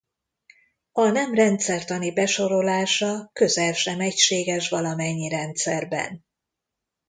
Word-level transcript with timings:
A 0.91 1.07
nem 1.09 1.33
rendszertani 1.33 2.13
besorolása 2.13 3.29
közel 3.33 3.73
sem 3.73 3.99
egységes 3.99 4.69
valamennyi 4.69 5.29
rendszerben. 5.29 6.25